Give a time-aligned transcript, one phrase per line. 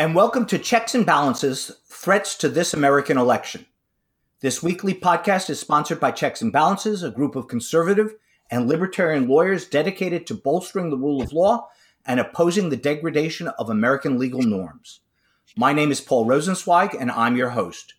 [0.00, 3.66] and welcome to Checks and Balances Threats to This American Election.
[4.40, 8.14] This weekly podcast is sponsored by Checks and Balances, a group of conservative
[8.50, 11.68] and libertarian lawyers dedicated to bolstering the rule of law
[12.06, 15.00] and opposing the degradation of American legal norms.
[15.54, 17.92] My name is Paul Rosenzweig, and I'm your host.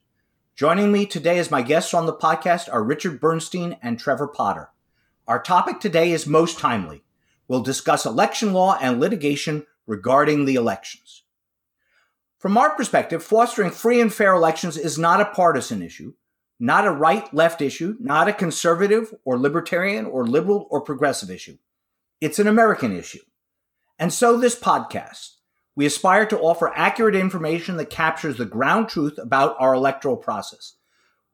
[0.56, 4.72] Joining me today as my guests on the podcast are Richard Bernstein and Trevor Potter.
[5.28, 7.04] Our topic today is most timely.
[7.48, 11.21] We'll discuss election law and litigation regarding the elections.
[12.42, 16.16] From our perspective, fostering free and fair elections is not a partisan issue,
[16.60, 21.60] not a right left issue, not a conservative or libertarian or liberal or progressive issue.
[22.20, 23.22] It's an American issue.
[24.00, 25.36] And so this podcast.
[25.76, 30.78] We aspire to offer accurate information that captures the ground truth about our electoral process.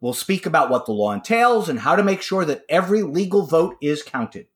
[0.01, 3.45] We'll speak about what the law entails and how to make sure that every legal
[3.45, 4.47] vote is counted.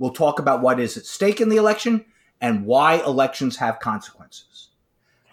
[0.00, 2.04] We'll talk about what is at stake in the election
[2.40, 4.53] and why elections have consequences.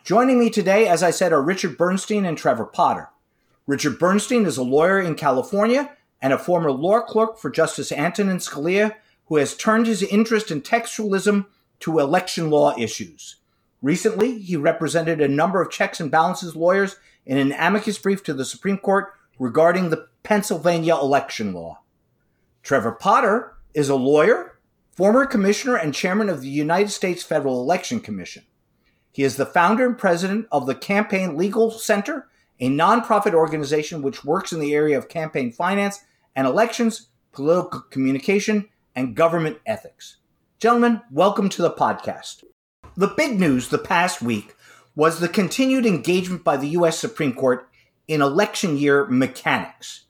[0.03, 3.09] Joining me today, as I said, are Richard Bernstein and Trevor Potter.
[3.67, 8.37] Richard Bernstein is a lawyer in California and a former law clerk for Justice Antonin
[8.37, 8.95] Scalia,
[9.27, 11.45] who has turned his interest in textualism
[11.81, 13.35] to election law issues.
[13.83, 16.95] Recently, he represented a number of checks and balances lawyers
[17.27, 21.81] in an amicus brief to the Supreme Court regarding the Pennsylvania election law.
[22.63, 24.57] Trevor Potter is a lawyer,
[24.91, 28.43] former commissioner, and chairman of the United States Federal Election Commission.
[29.13, 32.27] He is the founder and president of the Campaign Legal Center,
[32.61, 35.99] a nonprofit organization which works in the area of campaign finance
[36.33, 40.17] and elections, political communication, and government ethics.
[40.59, 42.45] Gentlemen, welcome to the podcast.
[42.95, 44.55] The big news the past week
[44.95, 46.97] was the continued engagement by the U.S.
[46.97, 47.67] Supreme Court
[48.07, 50.05] in election year mechanics.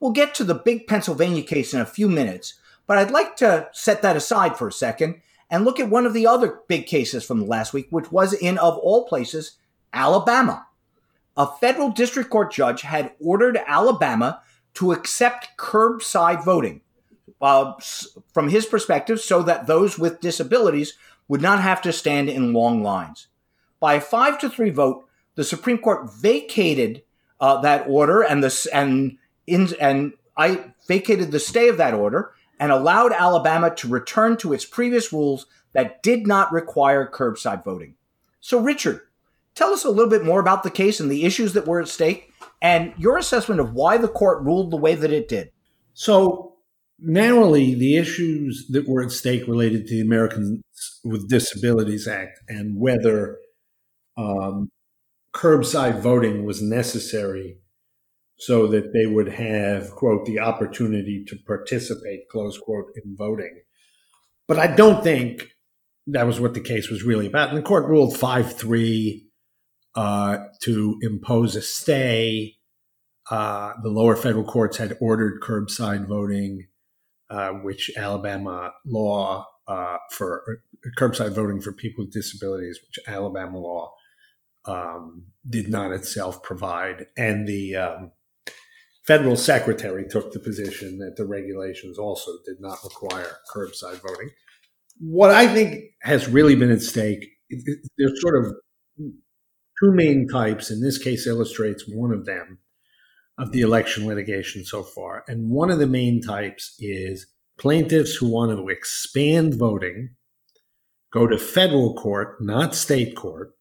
[0.00, 2.54] We'll get to the big Pennsylvania case in a few minutes,
[2.86, 5.20] but I'd like to set that aside for a second
[5.50, 8.58] and look at one of the other big cases from last week, which was in,
[8.58, 9.52] of all places,
[9.92, 10.66] Alabama.
[11.36, 14.40] A federal district court judge had ordered Alabama
[14.74, 16.80] to accept curbside voting
[17.40, 17.74] uh,
[18.32, 20.94] from his perspective so that those with disabilities
[21.28, 23.28] would not have to stand in long lines.
[23.80, 27.02] By a five to three vote, the Supreme Court vacated
[27.40, 32.32] uh, that order and the and in, and I vacated the stay of that order
[32.58, 37.94] and allowed Alabama to return to its previous rules that did not require curbside voting.
[38.40, 39.02] So, Richard,
[39.54, 41.88] tell us a little bit more about the case and the issues that were at
[41.88, 45.50] stake and your assessment of why the court ruled the way that it did.
[45.94, 46.54] So,
[46.98, 50.62] narrowly, the issues that were at stake related to the Americans
[51.04, 53.38] with Disabilities Act and whether
[54.16, 54.70] um,
[55.34, 57.58] curbside voting was necessary
[58.38, 63.62] so that they would have, quote, the opportunity to participate, close quote, in voting.
[64.46, 65.48] But I don't think
[66.06, 67.48] that was what the case was really about.
[67.48, 69.26] And the court ruled 5 3
[69.94, 72.56] uh, to impose a stay.
[73.30, 76.66] Uh, the lower federal courts had ordered curbside voting,
[77.30, 83.58] uh, which Alabama law uh, for uh, curbside voting for people with disabilities, which Alabama
[83.58, 83.92] law
[84.66, 87.06] um, did not itself provide.
[87.16, 88.12] And the um,
[89.06, 94.30] federal secretary took the position that the regulations also did not require curbside voting.
[94.98, 97.26] What I think has really been at stake,
[97.98, 98.52] there's sort of
[98.98, 102.58] two main types, and this case illustrates one of them
[103.38, 105.22] of the election litigation so far.
[105.28, 107.26] And one of the main types is
[107.58, 110.10] plaintiffs who want to expand voting
[111.12, 113.52] go to federal court, not state court,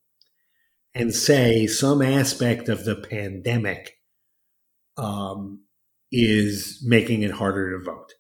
[0.94, 3.98] and say some aspect of the pandemic
[4.98, 5.62] um,
[6.12, 8.14] is making it harder to vote.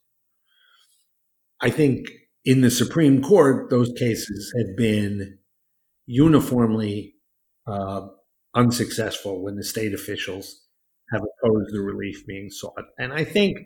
[1.61, 2.07] I think
[2.43, 5.39] in the Supreme Court, those cases have been
[6.05, 7.15] uniformly
[7.67, 8.07] uh,
[8.53, 10.61] unsuccessful when the state officials
[11.11, 12.85] have opposed the relief being sought.
[12.97, 13.57] And I think,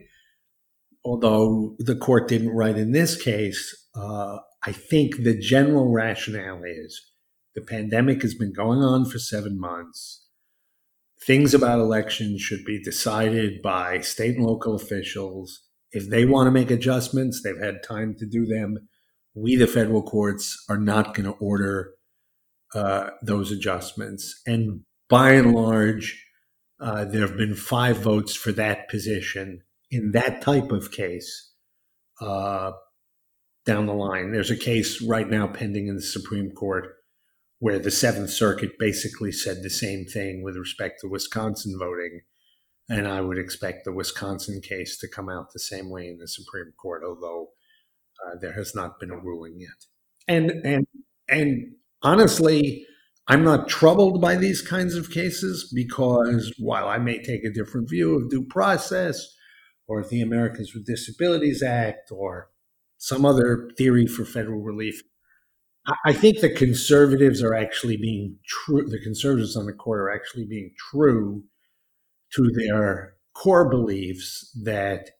[1.03, 7.01] although the court didn't write in this case, uh, I think the general rationale is
[7.55, 10.25] the pandemic has been going on for seven months
[11.25, 15.61] things about elections should be decided by state and local officials.
[15.91, 18.77] If they want to make adjustments, they've had time to do them.
[19.35, 21.91] We, the federal courts, are not going to order
[22.73, 24.41] uh, those adjustments.
[24.45, 26.23] And by and large,
[26.79, 29.61] uh, there have been five votes for that position
[29.91, 31.51] in that type of case
[32.21, 32.71] uh,
[33.65, 34.31] down the line.
[34.31, 36.95] There's a case right now pending in the Supreme Court
[37.59, 42.21] where the Seventh Circuit basically said the same thing with respect to Wisconsin voting.
[42.89, 46.27] And I would expect the Wisconsin case to come out the same way in the
[46.27, 47.49] Supreme Court, although
[48.25, 49.85] uh, there has not been a ruling yet.
[50.27, 50.87] And and
[51.27, 52.85] and honestly,
[53.27, 57.89] I'm not troubled by these kinds of cases because while I may take a different
[57.89, 59.35] view of due process
[59.87, 62.49] or the Americans with Disabilities Act or
[62.97, 65.03] some other theory for federal relief,
[66.05, 68.87] I think the conservatives are actually being true.
[68.87, 71.43] The conservatives on the court are actually being true
[72.35, 75.11] to their core beliefs that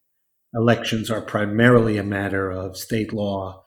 [0.54, 3.64] elections are primarily a matter of state law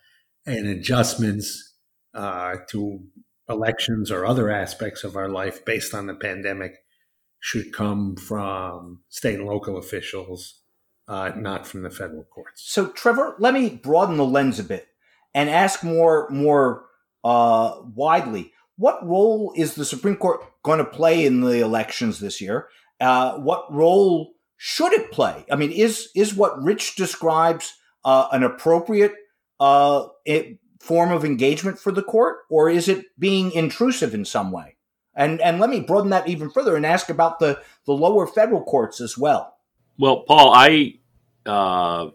[0.47, 1.75] and adjustments
[2.15, 3.01] uh, to
[3.49, 6.77] elections or other aspects of our life based on the pandemic
[7.41, 10.61] should come from state and local officials,
[11.09, 12.63] uh, not from the federal courts.
[12.65, 14.87] So, Trevor, let me broaden the lens a bit
[15.35, 16.87] and ask more more
[17.25, 18.53] uh, widely.
[18.77, 22.69] What role is the Supreme Court going to play in the elections this year?
[23.01, 25.45] Uh, what role should it play?
[25.51, 27.75] I mean, is is what Rich describes
[28.05, 29.13] uh, an appropriate
[29.61, 34.51] uh, it, form of engagement for the court, or is it being intrusive in some
[34.51, 34.77] way?
[35.15, 38.65] And and let me broaden that even further and ask about the the lower federal
[38.65, 39.57] courts as well.
[39.99, 40.95] Well, Paul, I
[41.45, 42.11] uh,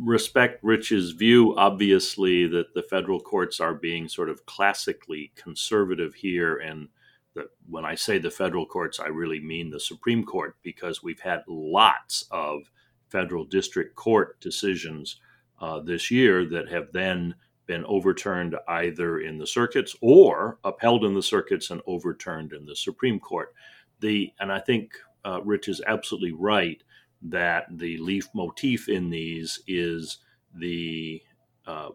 [0.00, 6.56] respect Rich's view, obviously, that the federal courts are being sort of classically conservative here.
[6.56, 6.88] And
[7.34, 11.20] that when I say the federal courts, I really mean the Supreme Court, because we've
[11.20, 12.70] had lots of
[13.08, 15.20] federal district court decisions
[15.60, 17.34] uh, this year that have then
[17.66, 22.76] been overturned either in the circuits or upheld in the circuits and overturned in the
[22.76, 23.54] Supreme Court.
[24.00, 24.92] The and I think
[25.24, 26.82] uh, Rich is absolutely right
[27.22, 30.18] that the leitmotif in these is
[30.54, 31.22] the
[31.66, 31.90] uh,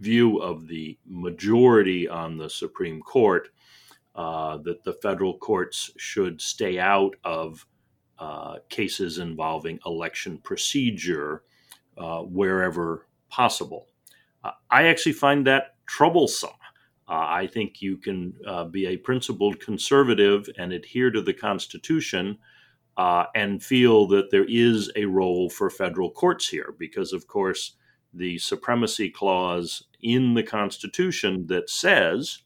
[0.00, 3.48] view of the majority on the Supreme Court
[4.14, 7.64] uh, that the federal courts should stay out of
[8.18, 11.44] uh, cases involving election procedure
[11.96, 13.86] uh, wherever possible.
[14.42, 16.50] Uh, I actually find that troublesome.
[17.08, 18.34] Uh, I think you can
[18.70, 22.38] be a principled conservative and adhere to the Constitution
[22.98, 27.76] uh, and feel that there is a role for federal courts here, because of course
[28.12, 32.42] the supremacy clause in the Constitution that says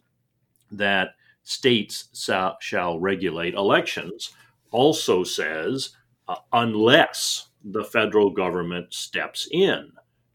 [0.71, 4.33] that states shall, shall regulate elections
[4.71, 5.91] also says
[6.29, 9.93] uh, unless the federal government steps in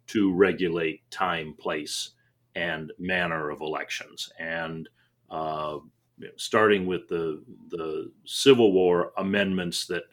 [0.08, 2.12] to regulate time, place,
[2.56, 4.32] and manner of elections.
[4.40, 4.90] And
[5.30, 5.78] uh,
[6.36, 10.04] starting with the the Civil War amendments that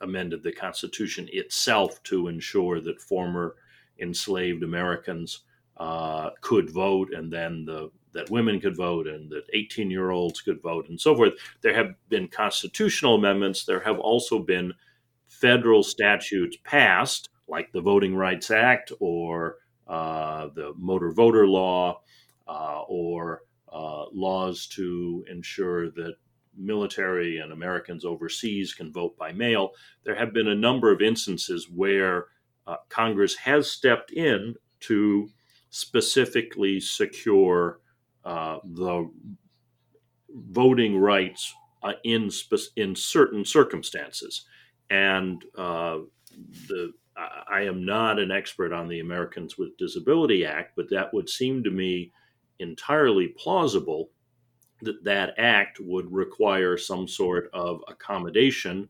[0.00, 3.56] amended the Constitution itself to ensure that former
[3.98, 5.40] enslaved Americans
[5.76, 10.40] uh, could vote, and then the that women could vote, and that 18 year olds
[10.40, 11.32] could vote, and so forth.
[11.62, 13.64] There have been constitutional amendments.
[13.64, 14.74] There have also been
[15.28, 19.56] federal statutes passed, like the Voting Rights Act or
[19.88, 22.02] uh, the Motor Voter Law,
[22.46, 23.42] uh, or
[23.72, 26.14] uh, laws to ensure that
[26.56, 29.70] military and Americans overseas can vote by mail.
[30.04, 32.26] There have been a number of instances where
[32.66, 35.28] uh, Congress has stepped in to
[35.70, 37.80] specifically secure
[38.24, 39.10] uh, the
[40.28, 44.46] voting rights uh, in spe- in certain circumstances.
[44.90, 45.98] And uh,
[46.68, 51.28] the I am not an expert on the Americans with Disability Act, but that would
[51.28, 52.12] seem to me
[52.58, 54.10] entirely plausible
[54.82, 58.88] that that act would require some sort of accommodation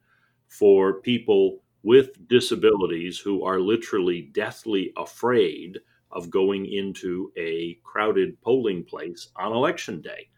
[0.49, 5.79] for people with disabilities who are literally deathly afraid
[6.11, 10.29] of going into a crowded polling place on election day.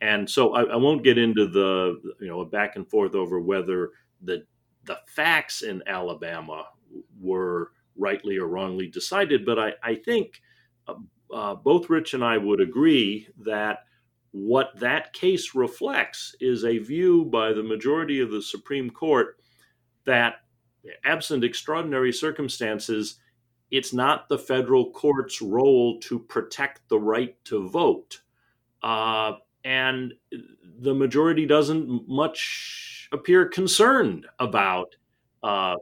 [0.00, 3.90] And so I, I, won't get into the you know back and forth over whether
[4.22, 4.44] the
[4.84, 6.64] the facts in Alabama
[7.20, 10.40] were rightly or wrongly decided, but I, I think
[11.32, 13.84] uh, both Rich and I would agree that
[14.32, 19.36] what that case reflects is a view by the majority of the Supreme Court
[20.04, 20.36] that,
[21.04, 23.18] absent extraordinary circumstances,
[23.70, 28.20] it's not the federal court's role to protect the right to vote.
[28.82, 29.32] Uh,
[29.64, 30.14] and
[30.80, 34.94] the majority doesn't much appear concerned about
[35.42, 35.76] uh,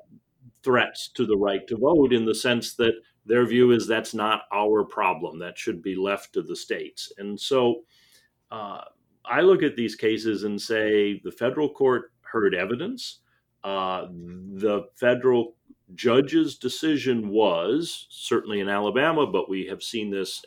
[0.63, 2.95] threats to the right to vote in the sense that
[3.29, 5.39] their view is that's not our problem.
[5.39, 7.13] That should be left to the states.
[7.19, 7.83] And so
[8.51, 8.81] uh,
[9.25, 13.21] I look at these cases and say the federal court heard evidence.
[13.63, 15.57] Uh, the federal
[15.95, 20.45] judge's decision was certainly in Alabama, but we have seen this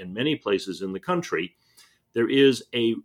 [0.00, 1.54] in many places in the country.
[2.12, 2.96] There is a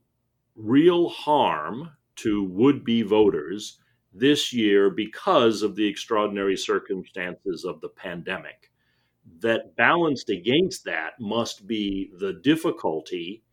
[0.55, 3.77] real harm to would be voters
[4.13, 8.70] this year because of the extraordinary circumstances of the pandemic.
[9.41, 13.43] That balanced against that must be the difficulty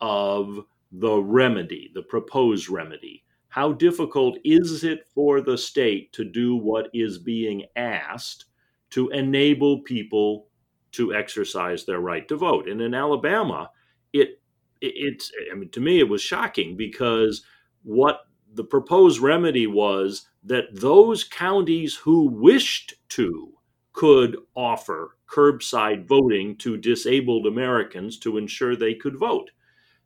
[0.00, 3.24] of the remedy, the proposed remedy.
[3.48, 8.46] How difficult is it for the state to do what is being asked
[8.90, 10.48] to enable people
[10.92, 12.68] to exercise their right to vote?
[12.68, 13.70] And in Alabama,
[14.12, 14.40] it,
[14.80, 17.42] it it's I mean to me it was shocking because
[17.82, 18.20] what
[18.52, 23.57] the proposed remedy was that those counties who wished to
[23.98, 29.50] could offer curbside voting to disabled Americans to ensure they could vote.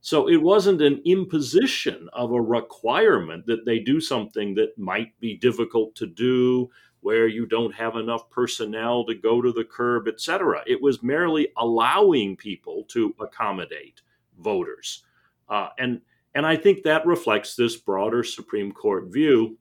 [0.00, 5.36] So it wasn't an imposition of a requirement that they do something that might be
[5.36, 6.70] difficult to do,
[7.00, 10.62] where you don't have enough personnel to go to the curb, etc.
[10.66, 14.00] It was merely allowing people to accommodate
[14.38, 15.04] voters.
[15.50, 16.00] Uh, and,
[16.34, 19.58] and I think that reflects this broader Supreme Court view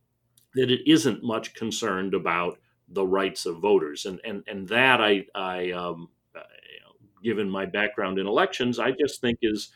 [0.53, 2.59] that it isn't much concerned about
[2.93, 4.05] the rights of voters.
[4.05, 6.41] And, and, and that I, I um, uh,
[7.24, 9.69] given my background in elections, I just think is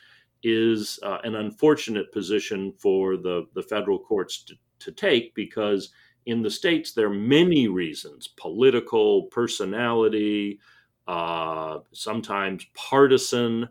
[0.44, 5.90] is uh, an unfortunate position for the, the federal courts to, to take because
[6.28, 10.60] in the states there are many reasons political, personality,
[11.08, 13.68] uh, sometimes partisan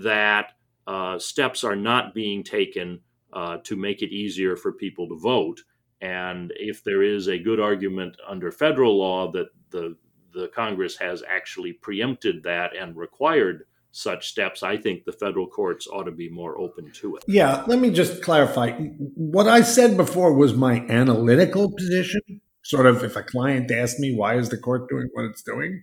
[0.00, 0.52] that
[0.86, 3.00] uh, steps are not being taken
[3.32, 5.62] uh, to make it easier for people to vote.
[6.00, 9.96] And if there is a good argument under federal law that the
[10.32, 15.86] the Congress has actually preempted that and required such steps, I think the federal courts
[15.88, 17.24] ought to be more open to it.
[17.26, 18.70] Yeah, let me just clarify.
[18.76, 22.20] What I said before was my analytical position.
[22.62, 25.82] Sort of, if a client asked me, why is the court doing what it's doing?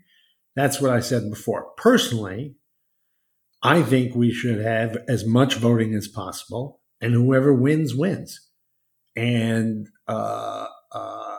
[0.55, 1.71] That's what I said before.
[1.75, 2.55] Personally,
[3.61, 8.47] I think we should have as much voting as possible, and whoever wins, wins.
[9.15, 11.37] And, uh, uh,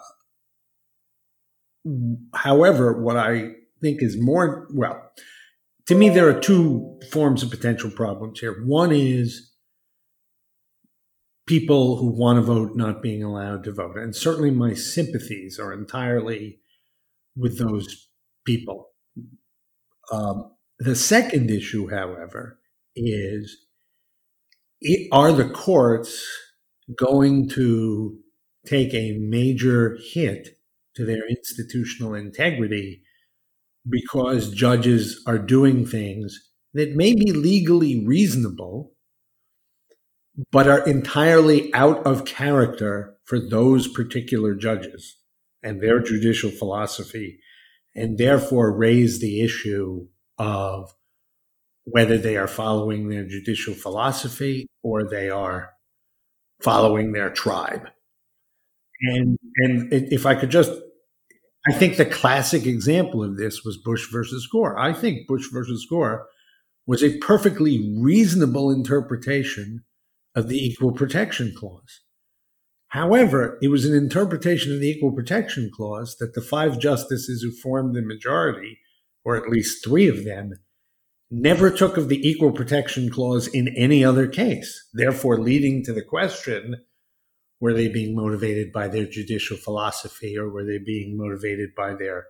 [2.34, 5.10] however, what I think is more, well,
[5.86, 8.62] to me, there are two forms of potential problems here.
[8.66, 9.52] One is
[11.46, 13.96] people who want to vote not being allowed to vote.
[13.96, 16.58] And certainly my sympathies are entirely
[17.34, 18.10] with those
[18.44, 18.90] people.
[20.12, 22.58] Um, the second issue, however,
[22.94, 23.56] is
[24.80, 26.26] it, are the courts
[26.96, 28.18] going to
[28.68, 30.58] take a major hit
[30.94, 33.02] to their institutional integrity
[33.88, 38.92] because judges are doing things that may be legally reasonable,
[40.52, 45.16] but are entirely out of character for those particular judges
[45.62, 47.40] and their judicial philosophy,
[47.94, 50.06] and therefore raise the issue
[50.36, 50.94] of
[51.84, 55.70] whether they are following their judicial philosophy or they are
[56.60, 57.88] following their tribe.
[59.00, 60.72] And and if I could just
[61.68, 64.78] I think the classic example of this was Bush versus Gore.
[64.78, 66.26] I think Bush versus Gore
[66.86, 69.84] was a perfectly reasonable interpretation
[70.34, 72.00] of the Equal Protection Clause.
[72.88, 77.50] However, it was an interpretation of the Equal Protection Clause that the five justices who
[77.50, 78.78] formed the majority,
[79.24, 80.52] or at least three of them,
[81.30, 86.02] never took of the Equal Protection Clause in any other case, therefore leading to the
[86.02, 86.76] question
[87.60, 92.26] were they being motivated by their judicial philosophy or were they being motivated by their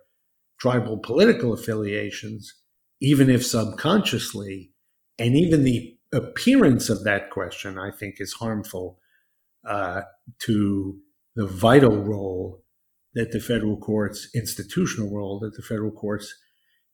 [0.59, 2.53] tribal political affiliations,
[2.99, 4.71] even if subconsciously?
[5.17, 8.99] And even the appearance of that question, I think, is harmful
[9.67, 10.01] uh,
[10.39, 10.97] to
[11.35, 12.63] the vital role
[13.13, 16.33] that the federal courts, institutional role that the federal courts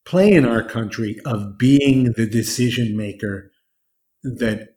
[0.06, 3.52] play in our country of being the decision maker
[4.24, 4.75] that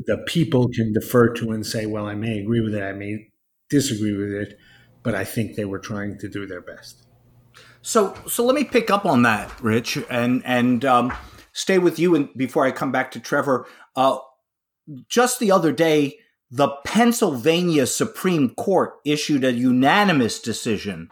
[0.00, 3.28] the people can defer to and say, well, I may agree with it, I may
[3.70, 4.58] disagree with it,
[5.02, 7.04] but I think they were trying to do their best.
[7.82, 11.12] So, so let me pick up on that, Rich, and and um,
[11.52, 12.14] stay with you.
[12.14, 14.18] And before I come back to Trevor, uh,
[15.08, 16.18] just the other day,
[16.50, 21.08] the Pennsylvania Supreme Court issued a unanimous decision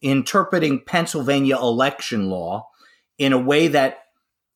[0.00, 2.68] interpreting Pennsylvania election law
[3.18, 3.98] in a way that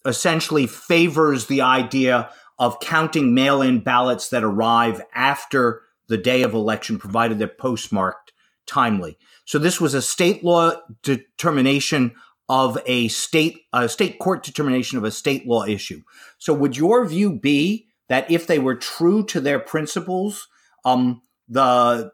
[0.04, 6.54] essentially favors the idea of counting mail in ballots that arrive after the day of
[6.54, 8.32] election, provided they're postmarked
[8.66, 9.18] timely.
[9.44, 10.72] So this was a state law
[11.02, 12.14] determination
[12.48, 16.02] of a state a state court determination of a state law issue.
[16.38, 20.48] So would your view be that if they were true to their principles,
[20.84, 22.12] um, the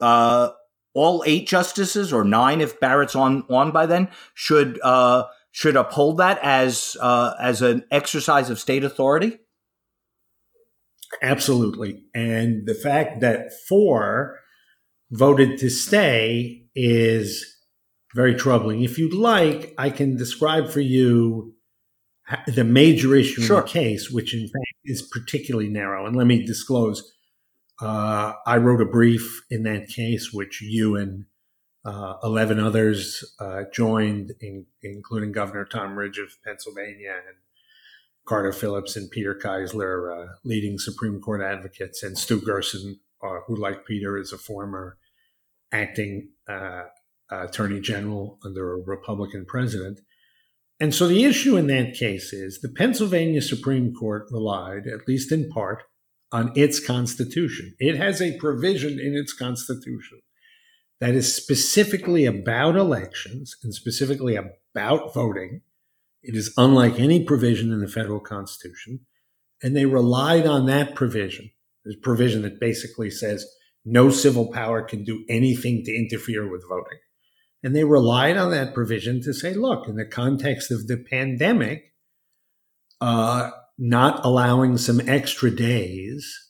[0.00, 0.50] uh,
[0.94, 6.18] all eight justices or nine if Barrett's on on by then should uh, should uphold
[6.18, 9.38] that as uh, as an exercise of state authority?
[11.22, 12.04] Absolutely.
[12.14, 14.38] And the fact that four
[15.10, 17.44] voted to stay is
[18.14, 18.82] very troubling.
[18.82, 21.54] If you'd like, I can describe for you
[22.46, 23.60] the major issue sure.
[23.60, 26.06] in the case, which in fact is particularly narrow.
[26.06, 27.14] And let me disclose
[27.80, 31.26] uh, I wrote a brief in that case, which you and
[31.84, 37.36] uh, 11 others uh, joined, in, including Governor Tom Ridge of Pennsylvania and
[38.28, 43.56] Carter Phillips and Peter Keisler, uh, leading Supreme Court advocates, and Stu Gerson, uh, who,
[43.56, 44.98] like Peter, is a former
[45.72, 46.82] acting uh,
[47.30, 50.00] attorney general under a Republican president.
[50.78, 55.32] And so the issue in that case is the Pennsylvania Supreme Court relied, at least
[55.32, 55.84] in part,
[56.30, 57.74] on its constitution.
[57.78, 60.20] It has a provision in its constitution
[61.00, 65.62] that is specifically about elections and specifically about voting.
[66.22, 69.00] It is unlike any provision in the federal constitution.
[69.62, 71.50] And they relied on that provision.
[71.86, 73.46] A provision that basically says
[73.84, 76.98] no civil power can do anything to interfere with voting.
[77.62, 81.92] And they relied on that provision to say, look, in the context of the pandemic,
[83.00, 86.48] uh, not allowing some extra days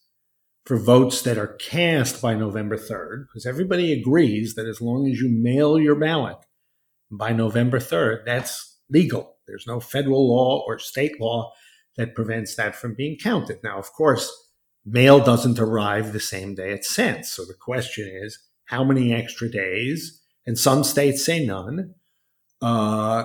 [0.64, 5.18] for votes that are cast by November 3rd, because everybody agrees that as long as
[5.18, 6.36] you mail your ballot
[7.10, 9.36] by November 3rd, that's legal.
[9.46, 11.52] There's no federal law or state law
[11.96, 13.58] that prevents that from being counted.
[13.62, 14.30] Now, of course,
[14.84, 17.26] mail doesn't arrive the same day it's sent.
[17.26, 20.20] So the question is, how many extra days?
[20.46, 21.94] And some states say none.
[22.62, 23.24] Uh,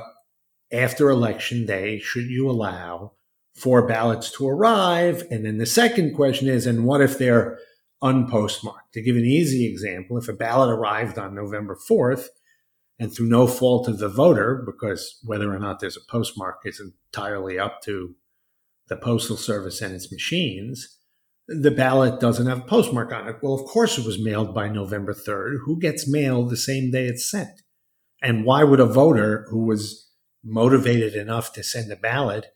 [0.72, 3.14] after election day, should you allow
[3.56, 5.24] for ballots to arrive?
[5.30, 7.60] And then the second question is, and what if they're
[8.04, 8.92] unpostmarked?
[8.94, 12.28] To give an easy example, if a ballot arrived on November 4th
[13.04, 16.80] and through no fault of the voter, because whether or not there's a postmark is
[16.80, 18.16] entirely up to
[18.88, 21.00] the Postal Service and its machines,
[21.48, 23.38] the ballot doesn't have a postmark on it.
[23.42, 25.58] Well, of course it was mailed by November 3rd.
[25.66, 27.62] Who gets mailed the same day it's sent?
[28.22, 30.10] And why would a voter who was
[30.44, 32.48] motivated enough to send a ballot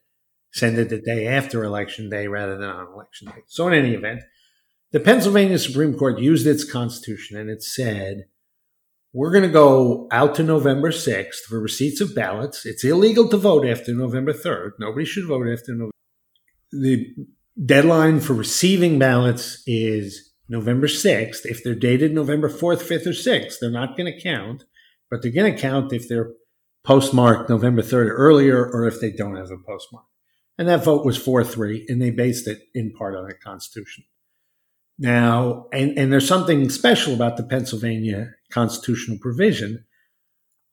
[0.52, 3.43] send it the day after election day rather than on election day.
[3.48, 4.22] So, in any event,
[4.91, 8.26] the Pennsylvania Supreme Court used its constitution and it said,
[9.17, 12.67] we're going to go out to November 6th for receipts of ballots.
[12.67, 14.73] It's illegal to vote after November 3rd.
[14.80, 15.91] Nobody should vote after November.
[16.71, 17.15] The
[17.65, 21.45] deadline for receiving ballots is November 6th.
[21.45, 24.65] If they're dated November 4th, 5th, or 6th, they're not going to count,
[25.10, 26.34] but they're going to count if they're
[26.84, 30.06] postmarked November 3rd or earlier or if they don't have a postmark.
[30.60, 34.03] And that vote was 4 3, and they based it in part on the Constitution.
[34.99, 39.86] Now, and, and there's something special about the Pennsylvania constitutional provision.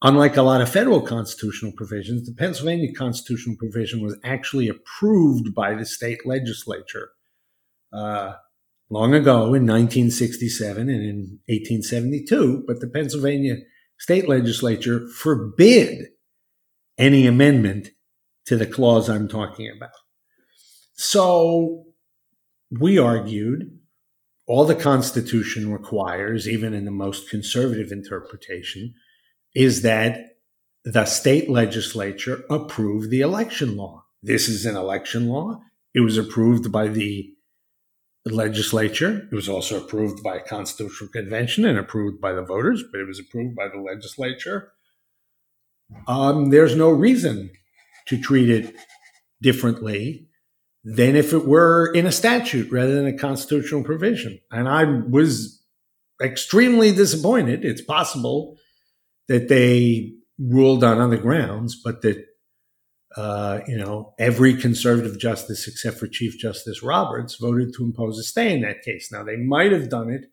[0.03, 5.75] Unlike a lot of federal constitutional provisions, the Pennsylvania constitutional provision was actually approved by
[5.75, 7.11] the state legislature
[7.93, 8.35] uh,
[8.91, 12.65] long ago in 1967 and in 1872.
[12.67, 13.57] But the Pennsylvania
[13.99, 16.09] state legislature forbid
[16.99, 17.91] any amendment
[18.47, 19.91] to the clause I'm talking about.
[20.95, 21.87] So
[22.71, 23.79] we argued
[24.47, 28.95] all the Constitution requires, even in the most conservative interpretation,
[29.55, 30.37] is that
[30.85, 34.05] the state legislature approve the election law.
[34.23, 35.63] This is an election law.
[35.95, 37.31] It was approved by the
[38.27, 39.29] legislature.
[39.31, 43.07] It was also approved by a constitutional convention and approved by the voters, but it
[43.07, 44.73] was approved by the legislature.
[46.07, 47.51] Um, there's no reason
[48.07, 48.75] to treat it
[49.41, 50.24] differently
[50.85, 54.39] than if it were in a statute rather than a constitutional provision.
[54.51, 55.63] And I was
[56.23, 57.65] extremely disappointed.
[57.65, 58.57] It's possible
[59.29, 62.25] that they ruled on other grounds, but that
[63.17, 68.23] uh, you know every conservative justice except for Chief Justice Roberts voted to impose a
[68.23, 69.11] stay in that case.
[69.11, 70.27] Now they might have done it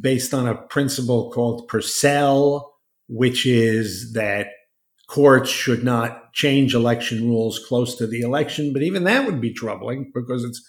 [0.00, 2.74] based on a principle called Purcell,
[3.08, 4.48] which is that
[5.12, 8.72] courts should not change election rules close to the election.
[8.72, 10.66] But even that would be troubling because it's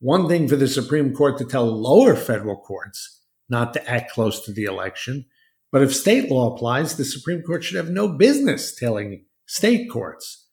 [0.00, 4.42] one thing for the Supreme Court to tell lower federal courts not to act close
[4.46, 5.26] to the election.
[5.70, 10.48] But if state law applies, the Supreme Court should have no business telling state courts.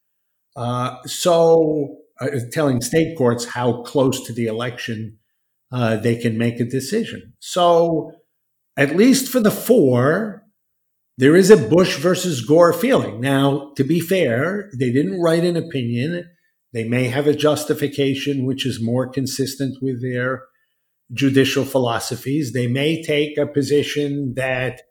[0.56, 5.17] Uh, so, uh, telling state courts how close to the election
[5.71, 7.34] uh, they can make a decision.
[7.39, 8.12] So,
[8.75, 10.43] at least for the four,
[11.19, 13.19] there is a Bush versus Gore feeling.
[13.19, 16.29] Now, to be fair, they didn't write an opinion.
[16.71, 20.43] They may have a justification which is more consistent with their
[21.12, 22.53] judicial philosophies.
[22.53, 24.84] They may take a position that,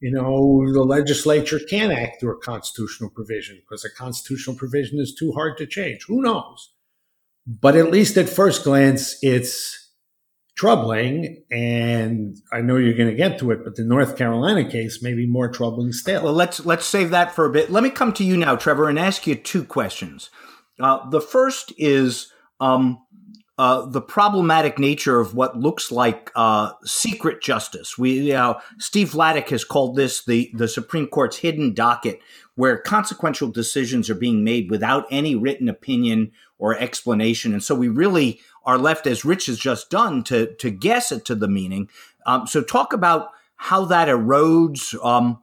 [0.00, 5.14] you know, the legislature can act through a constitutional provision because a constitutional provision is
[5.14, 6.06] too hard to change.
[6.08, 6.72] Who knows?
[7.46, 9.81] But at least at first glance, it's
[10.56, 11.42] troubling.
[11.50, 15.14] And I know you're going to get to it, but the North Carolina case may
[15.14, 16.24] be more troubling still.
[16.24, 17.70] Well, let's let's save that for a bit.
[17.70, 20.30] Let me come to you now, Trevor, and ask you two questions.
[20.80, 22.98] Uh, the first is um,
[23.58, 27.98] uh, the problematic nature of what looks like uh, secret justice.
[27.98, 32.20] We, you know, Steve Vladeck has called this the the Supreme Court's hidden docket,
[32.54, 37.88] where consequential decisions are being made without any written opinion or explanation, and so we
[37.88, 41.88] really are left, as Rich has just done, to to guess it to the meaning.
[42.26, 44.94] Um, so, talk about how that erodes.
[45.04, 45.40] Um,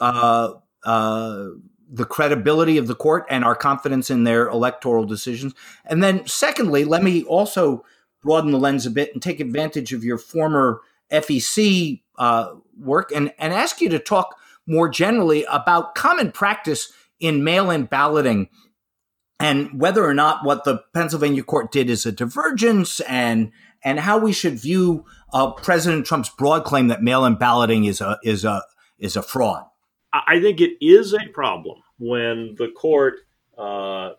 [0.00, 0.54] uh,
[0.84, 1.48] uh
[1.94, 5.52] the credibility of the court and our confidence in their electoral decisions.
[5.84, 7.84] And then, secondly, let me also
[8.22, 10.80] broaden the lens a bit and take advantage of your former
[11.12, 17.44] FEC uh, work and, and ask you to talk more generally about common practice in
[17.44, 18.48] mail in balloting
[19.42, 23.50] and whether or not what the Pennsylvania court did is a divergence and
[23.84, 28.00] and how we should view uh, President Trump's broad claim that mail in balloting is
[28.00, 28.62] a is a
[28.98, 29.64] is a fraud.
[30.12, 33.20] I think it is a problem when the court
[33.58, 33.62] uh,
[34.10, 34.12] uh,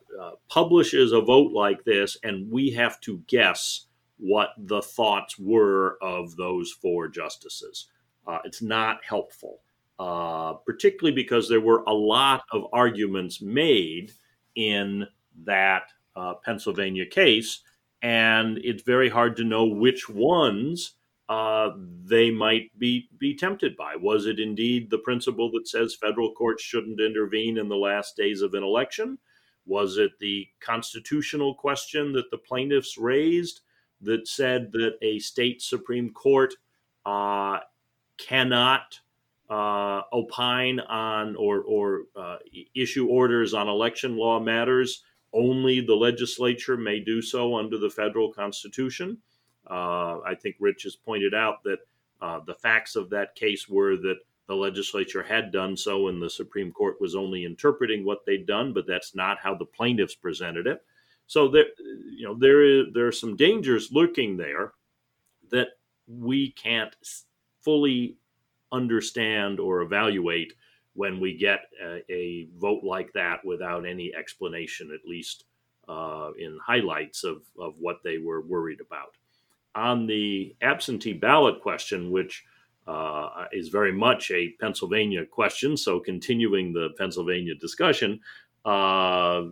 [0.49, 3.85] publishes a vote like this and we have to guess
[4.17, 7.87] what the thoughts were of those four justices.
[8.27, 9.59] Uh, it's not helpful,
[9.99, 14.11] uh, particularly because there were a lot of arguments made
[14.55, 15.07] in
[15.45, 15.83] that
[16.15, 17.61] uh, Pennsylvania case,
[18.01, 20.93] and it's very hard to know which ones
[21.29, 21.71] uh,
[22.05, 23.95] they might be be tempted by.
[23.95, 28.41] Was it indeed the principle that says federal courts shouldn't intervene in the last days
[28.41, 29.17] of an election?
[29.65, 33.61] Was it the constitutional question that the plaintiffs raised
[34.01, 36.53] that said that a state supreme court
[37.05, 37.59] uh,
[38.17, 38.99] cannot
[39.53, 42.37] uh, opine on or or uh,
[42.73, 45.03] issue orders on election law matters?
[45.33, 49.17] Only the legislature may do so under the federal constitution.
[49.69, 51.79] Uh, I think Rich has pointed out that
[52.21, 56.29] uh, the facts of that case were that the legislature had done so and the
[56.29, 60.67] Supreme Court was only interpreting what they'd done, but that's not how the plaintiffs presented
[60.67, 60.83] it.
[61.27, 61.65] So there,
[62.11, 64.73] you know, there is there are some dangers lurking there
[65.51, 65.69] that
[66.07, 66.95] we can't
[67.61, 68.17] fully
[68.73, 70.53] understand or evaluate
[70.95, 75.45] when we get a, a vote like that without any explanation, at least
[75.87, 79.15] uh, in highlights of, of what they were worried about
[79.75, 82.43] on the absentee ballot question, which
[82.87, 88.19] uh, is very much a Pennsylvania question, so continuing the Pennsylvania discussion,
[88.65, 89.43] uh,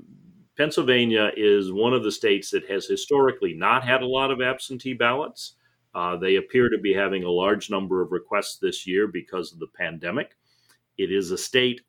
[0.58, 4.94] Pennsylvania is one of the states that has historically not had a lot of absentee
[4.94, 5.54] ballots.
[5.94, 9.60] Uh, they appear to be having a large number of requests this year because of
[9.60, 10.38] the pandemic.
[10.98, 11.82] It is a state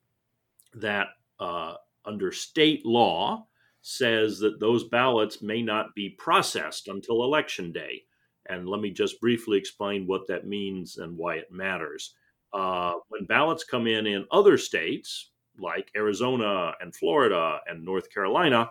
[0.74, 3.46] that, uh, under state law,
[3.82, 8.04] says that those ballots may not be processed until election day.
[8.46, 12.14] And let me just briefly explain what that means and why it matters.
[12.52, 18.70] Uh, when ballots come in in other states, like Arizona and Florida and North Carolina,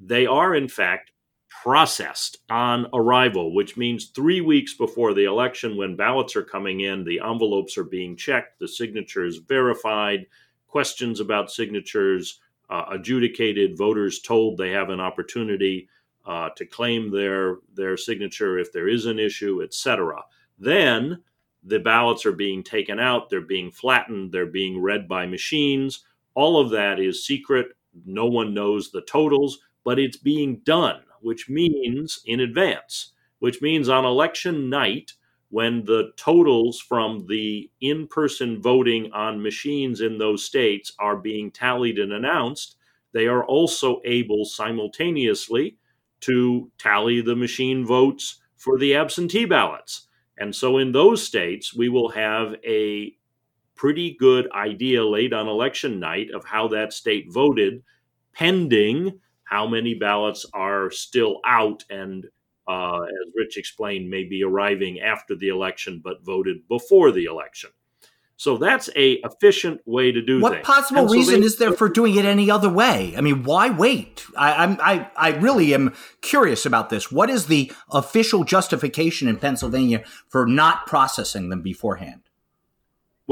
[0.00, 1.11] they are in fact
[1.62, 7.04] processed on arrival, which means three weeks before the election, when ballots are coming in,
[7.04, 10.26] the envelopes are being checked, the signatures verified,
[10.66, 15.88] questions about signatures uh, adjudicated, voters told they have an opportunity
[16.24, 20.22] uh, to claim their their signature if there is an issue, etc.
[20.58, 21.22] Then
[21.64, 26.04] the ballots are being taken out, they're being flattened, they're being read by machines.
[26.34, 27.68] All of that is secret.
[28.06, 33.88] No one knows the totals, but it's being done, which means in advance, which means
[33.88, 35.12] on election night,
[35.50, 41.50] when the totals from the in person voting on machines in those states are being
[41.50, 42.76] tallied and announced,
[43.12, 45.76] they are also able simultaneously
[46.20, 50.06] to tally the machine votes for the absentee ballots.
[50.38, 53.14] And so in those states, we will have a
[53.74, 57.82] pretty good idea late on election night of how that state voted,
[58.32, 59.20] pending
[59.52, 62.24] how many ballots are still out and,
[62.66, 67.68] uh, as Rich explained, may be arriving after the election but voted before the election.
[68.36, 70.66] So that's a efficient way to do what things.
[70.66, 73.14] What possible reason is there for doing it any other way?
[73.14, 74.24] I mean, why wait?
[74.36, 77.12] I, am I, I really am curious about this.
[77.12, 82.22] What is the official justification in Pennsylvania for not processing them beforehand?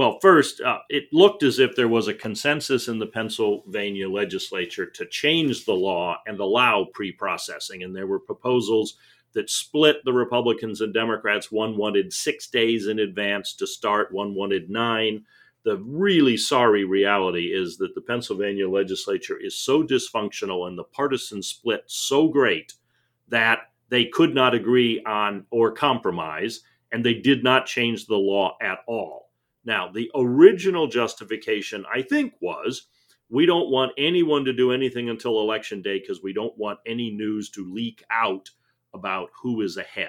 [0.00, 4.86] Well, first, uh, it looked as if there was a consensus in the Pennsylvania legislature
[4.86, 7.82] to change the law and allow pre processing.
[7.82, 8.96] And there were proposals
[9.34, 11.52] that split the Republicans and Democrats.
[11.52, 15.26] One wanted six days in advance to start, one wanted nine.
[15.64, 21.42] The really sorry reality is that the Pennsylvania legislature is so dysfunctional and the partisan
[21.42, 22.72] split so great
[23.28, 28.56] that they could not agree on or compromise, and they did not change the law
[28.62, 29.29] at all.
[29.64, 32.88] Now, the original justification, I think, was
[33.28, 37.10] we don't want anyone to do anything until election day because we don't want any
[37.10, 38.50] news to leak out
[38.92, 40.08] about who is ahead.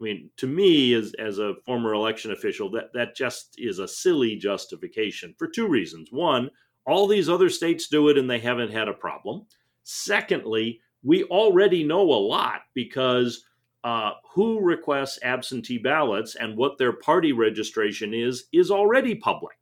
[0.00, 3.88] I mean, to me, as, as a former election official, that, that just is a
[3.88, 6.08] silly justification for two reasons.
[6.10, 6.50] One,
[6.86, 9.46] all these other states do it and they haven't had a problem.
[9.84, 13.44] Secondly, we already know a lot because
[13.84, 19.56] uh, who requests absentee ballots and what their party registration is is already public.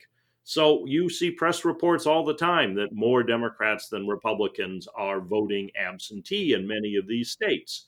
[0.44, 5.70] So you see press reports all the time that more Democrats than Republicans are voting
[5.76, 7.87] absentee in many of these states.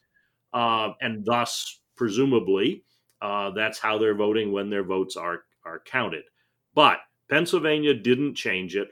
[0.53, 2.85] Uh, and thus, presumably,
[3.23, 6.25] uh, that's how they're voting when their votes are, are counted.
[6.75, 6.99] But
[7.31, 8.91] Pennsylvania didn't change it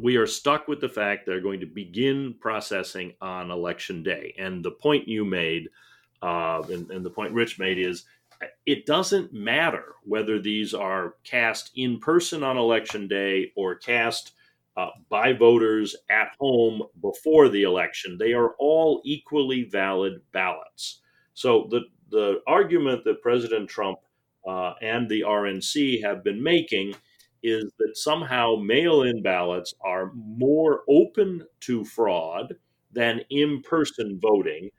[0.00, 4.34] we are stuck with the fact they're going to begin processing on election day.
[4.38, 5.68] And the point you made,
[6.22, 8.04] uh, and, and the point Rich made, is
[8.66, 14.32] it doesn't matter whether these are cast in person on election day or cast
[14.76, 18.18] uh, by voters at home before the election.
[18.18, 21.00] They are all equally valid ballots.
[21.34, 23.98] So the the argument that President Trump
[24.46, 26.94] uh, and the RNC have been making
[27.42, 32.54] is that somehow mail in ballots are more open to fraud
[32.92, 34.70] than in person voting,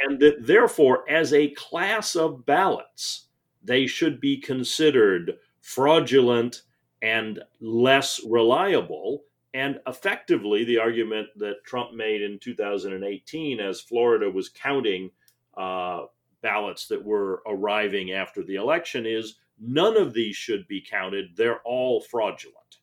[0.00, 3.28] and that therefore, as a class of ballots,
[3.62, 6.62] they should be considered fraudulent
[7.02, 9.24] and less reliable.
[9.54, 15.10] And effectively, the argument that Trump made in 2018 as Florida was counting
[15.56, 16.02] uh,
[16.42, 21.36] ballots that were arriving after the election is None of these should be counted.
[21.36, 22.78] They're all fraudulent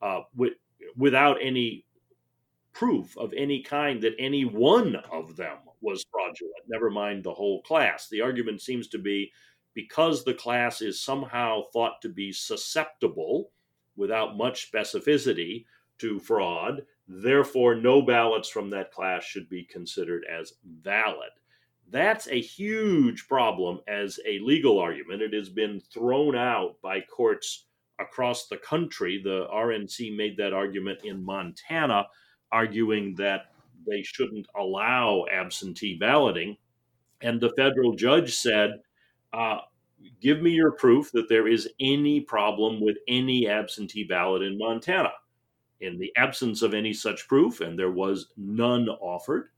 [0.00, 0.54] uh, with,
[0.96, 1.84] without any
[2.72, 7.62] proof of any kind that any one of them was fraudulent, never mind the whole
[7.62, 8.08] class.
[8.08, 9.30] The argument seems to be
[9.74, 13.50] because the class is somehow thought to be susceptible
[13.96, 15.64] without much specificity
[15.98, 21.30] to fraud, therefore, no ballots from that class should be considered as valid.
[21.90, 25.22] That's a huge problem as a legal argument.
[25.22, 27.66] It has been thrown out by courts
[28.00, 29.20] across the country.
[29.22, 32.06] The RNC made that argument in Montana,
[32.50, 33.53] arguing that
[33.86, 36.56] they shouldn't allow absentee balloting.
[37.20, 38.80] And the federal judge said,
[39.32, 39.58] uh,
[40.20, 45.12] Give me your proof that there is any problem with any absentee ballot in Montana.
[45.80, 49.48] In the absence of any such proof, and there was none offered,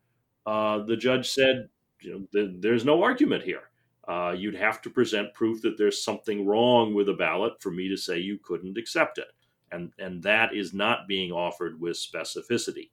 [0.46, 1.68] uh, the judge said,
[2.00, 3.70] you know, th- there's no argument here.
[4.06, 7.88] Uh, you'd have to present proof that there's something wrong with a ballot for me
[7.88, 9.26] to say you couldn't accept it.
[9.72, 12.90] And, and that is not being offered with specificity.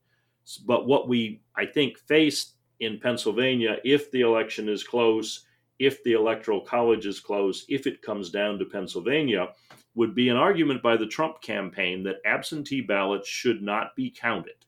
[0.65, 5.45] But what we, I think, face in Pennsylvania, if the election is close,
[5.79, 9.49] if the electoral college is close, if it comes down to Pennsylvania,
[9.95, 14.65] would be an argument by the Trump campaign that absentee ballots should not be counted.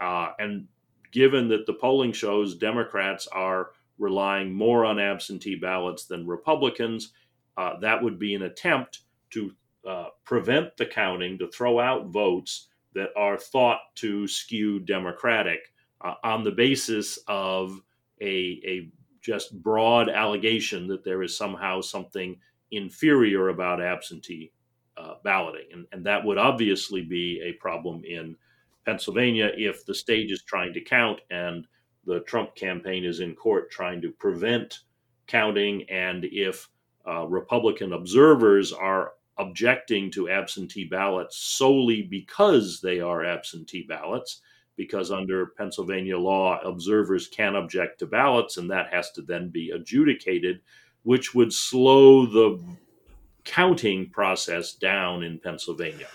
[0.00, 0.66] Uh, and
[1.12, 7.12] given that the polling shows Democrats are relying more on absentee ballots than Republicans,
[7.56, 9.52] uh, that would be an attempt to
[9.86, 16.14] uh, prevent the counting, to throw out votes that are thought to skew Democratic uh,
[16.24, 17.80] on the basis of
[18.20, 18.90] a, a
[19.22, 22.36] just broad allegation that there is somehow something
[22.70, 24.52] inferior about absentee
[24.96, 25.66] uh, balloting.
[25.72, 28.36] And, and that would obviously be a problem in
[28.84, 31.66] Pennsylvania if the state is trying to count and
[32.06, 34.80] the Trump campaign is in court trying to prevent
[35.26, 36.68] counting, and if
[37.06, 44.40] uh, Republican observers are objecting to absentee ballots solely because they are absentee ballots,
[44.76, 49.70] because under Pennsylvania law, observers can object to ballots, and that has to then be
[49.70, 50.60] adjudicated,
[51.02, 52.60] which would slow the
[53.44, 56.08] counting process down in Pennsylvania.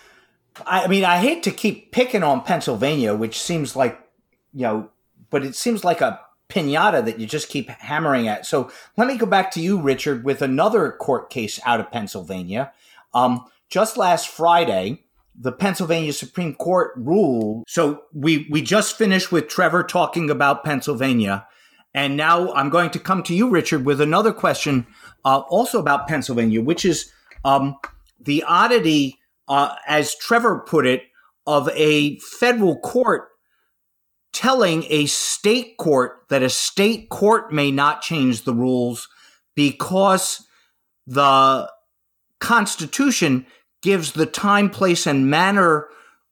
[0.66, 4.00] I mean, I hate to keep picking on Pennsylvania, which seems like,
[4.54, 4.90] you know,
[5.30, 8.46] but it seems like a pinata that you just keep hammering at.
[8.46, 12.74] So let me go back to you, Richard, with another court case out of Pennsylvania.
[13.14, 15.04] Um, just last Friday,
[15.36, 17.64] the Pennsylvania Supreme Court ruled.
[17.68, 21.48] So we we just finished with Trevor talking about Pennsylvania,
[21.94, 24.88] and now I'm going to come to you, Richard, with another question,
[25.26, 27.12] uh, also about Pennsylvania, which is
[27.44, 27.76] um,
[28.20, 31.04] the oddity uh, as Trevor put it,
[31.48, 33.30] of a federal court
[34.32, 39.10] telling a state court that a state court may not change the rules
[39.56, 40.46] because
[41.08, 41.70] the
[42.42, 43.46] Constitution
[43.82, 45.88] gives the time, place, and manner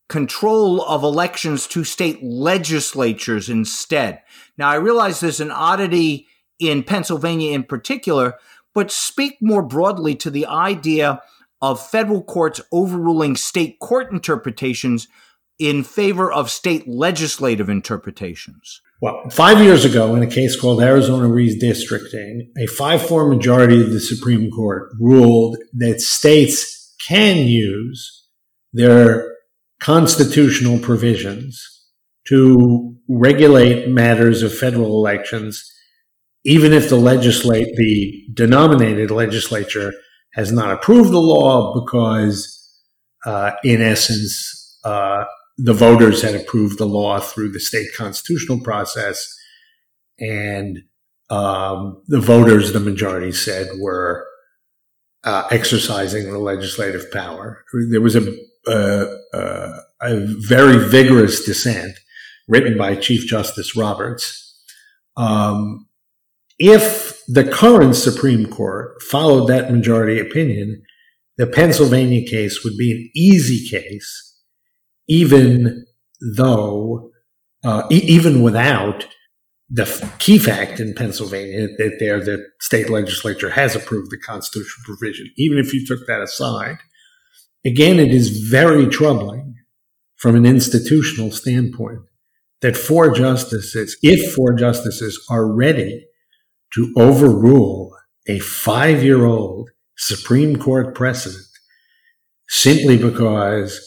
[0.09, 4.21] control of elections to state legislatures instead.
[4.57, 6.27] Now, I realize there's an oddity
[6.59, 8.35] in Pennsylvania in particular,
[8.73, 11.21] but speak more broadly to the idea
[11.61, 15.07] of federal courts overruling state court interpretations
[15.59, 18.81] in favor of state legislative interpretations.
[19.01, 23.91] Well, five years ago, in a case called Arizona Redistricting, a 5 4 majority of
[23.91, 28.27] the Supreme Court ruled that states can use
[28.73, 29.35] their
[29.79, 31.65] constitutional provisions
[32.27, 35.63] to regulate matters of federal elections,
[36.43, 39.93] even if the legislate the denominated legislature
[40.33, 42.69] has not approved the law because,
[43.25, 45.23] uh, in essence, uh,
[45.61, 49.35] the voters had approved the law through the state constitutional process,
[50.19, 50.79] and
[51.29, 54.25] um, the voters, the majority said, were
[55.23, 57.63] uh, exercising the legislative power.
[57.91, 58.35] There was a,
[58.67, 59.17] a,
[60.01, 61.97] a very vigorous dissent
[62.47, 64.45] written by Chief Justice Roberts.
[65.17, 65.87] Um,
[66.57, 70.81] if the current Supreme Court followed that majority opinion,
[71.37, 74.28] the Pennsylvania case would be an easy case,
[75.09, 75.85] even
[76.35, 77.11] though,
[77.65, 79.05] uh, e- even without
[79.69, 79.85] the
[80.17, 85.29] key fact in Pennsylvania that there the state legislature has approved the constitutional provision.
[85.37, 86.77] Even if you took that aside,
[87.65, 89.55] again, it is very troubling
[90.15, 91.99] from an institutional standpoint
[92.61, 96.05] that four justices, if four justices are ready
[96.73, 97.95] to overrule
[98.27, 101.45] a five year old Supreme Court precedent
[102.47, 103.79] simply because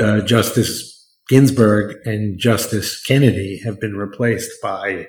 [0.00, 0.96] uh, Justice
[1.28, 5.06] Ginsburg and Justice Kennedy have been replaced by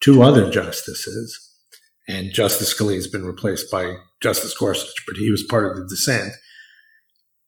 [0.00, 1.38] two other justices,
[2.08, 5.86] and Justice Scalia has been replaced by Justice Gorsuch, but he was part of the
[5.88, 6.32] dissent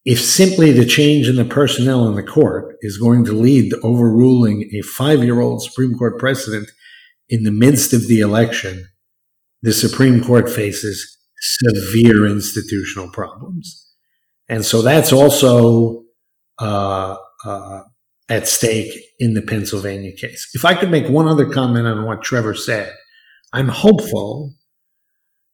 [0.05, 3.81] if simply the change in the personnel in the court is going to lead to
[3.81, 6.71] overruling a five year old Supreme Court precedent
[7.29, 8.87] in the midst of the election,
[9.63, 13.93] the Supreme Court faces severe institutional problems.
[14.49, 16.04] And so that's also
[16.59, 17.83] uh, uh,
[18.29, 20.51] at stake in the Pennsylvania case.
[20.55, 22.95] If I could make one other comment on what Trevor said,
[23.53, 24.55] I'm hopeful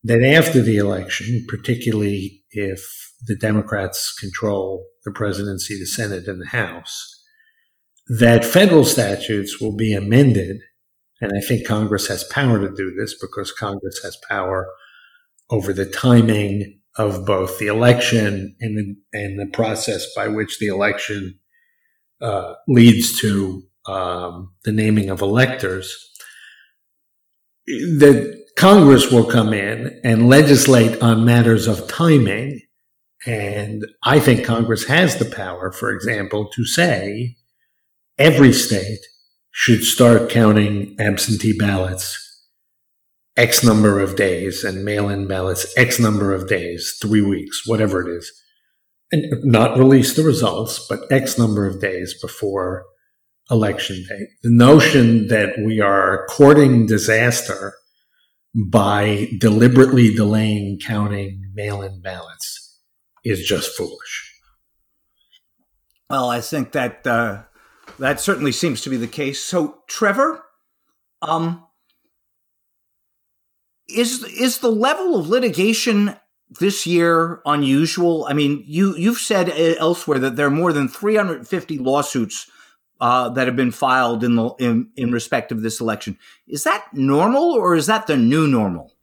[0.05, 2.81] that after the election, particularly if
[3.27, 7.23] the Democrats control the presidency, the Senate, and the House,
[8.19, 10.59] that federal statutes will be amended.
[11.21, 14.69] And I think Congress has power to do this because Congress has power
[15.51, 20.67] over the timing of both the election and the, and the process by which the
[20.67, 21.39] election
[22.21, 26.11] uh, leads to um, the naming of electors.
[27.67, 32.61] That Congress will come in and legislate on matters of timing
[33.27, 37.37] and I think Congress has the power, for example, to say
[38.19, 39.01] every state
[39.51, 42.30] should start counting absentee ballots
[43.37, 48.07] X number of days and mail in ballots X number of days, three weeks, whatever
[48.07, 48.31] it is,
[49.13, 52.85] and not release the results, but X number of days before
[53.51, 54.27] election day.
[54.43, 57.75] The notion that we are courting disaster
[58.55, 62.81] by deliberately delaying counting mail in ballots
[63.25, 64.35] is just foolish.
[66.09, 67.43] Well, I think that uh,
[67.99, 69.43] that certainly seems to be the case.
[69.43, 70.43] So, Trevor,
[71.23, 71.65] um,
[73.91, 76.17] is is the level of litigation
[76.59, 78.27] this year unusual?
[78.29, 82.51] I mean, you you've said uh, elsewhere that there are more than 350 lawsuits
[83.01, 86.19] uh, that have been filed in the in, in respect of this election.
[86.47, 88.95] Is that normal, or is that the new normal?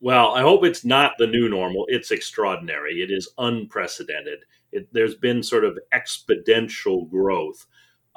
[0.00, 1.84] Well, I hope it's not the new normal.
[1.88, 3.02] It's extraordinary.
[3.02, 4.44] It is unprecedented.
[4.70, 7.66] It, there's been sort of exponential growth.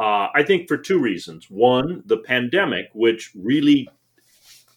[0.02, 1.46] Uh, I think for two reasons.
[1.52, 3.88] One, the pandemic, which really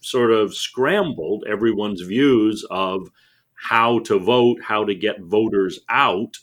[0.00, 3.10] sort of scrambled everyone's views of
[3.54, 6.36] how to vote, how to get voters out,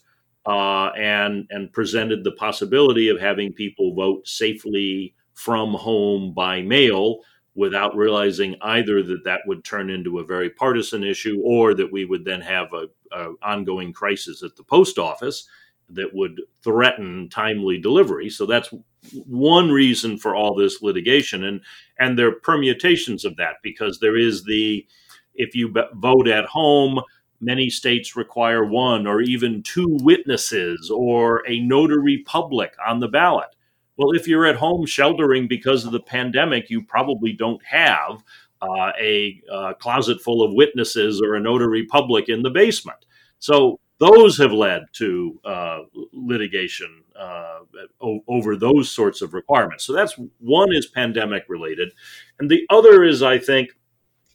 [0.47, 7.19] uh, and and presented the possibility of having people vote safely from home by mail
[7.53, 12.05] without realizing either that that would turn into a very partisan issue or that we
[12.05, 15.47] would then have a, a, ongoing crisis at the post office
[15.93, 18.73] that would threaten timely delivery so that's
[19.25, 21.61] one reason for all this litigation and
[21.99, 24.85] and there are permutations of that because there is the
[25.33, 27.01] if you vote at home
[27.39, 33.49] many states require one or even two witnesses or a notary public on the ballot
[34.01, 38.23] well, if you're at home sheltering because of the pandemic, you probably don't have
[38.59, 43.05] uh, a uh, closet full of witnesses or a notary public in the basement.
[43.37, 45.79] So those have led to uh,
[46.11, 47.59] litigation uh,
[48.27, 49.85] over those sorts of requirements.
[49.85, 51.93] So that's one is pandemic related,
[52.39, 53.69] and the other is, I think,